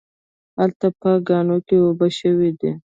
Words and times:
هلته 0.59 0.87
په 0.99 1.11
کاڼو 1.27 1.57
کې 1.67 1.75
اوبه 1.85 2.07
شوي 2.19 2.51
دي 2.59 2.71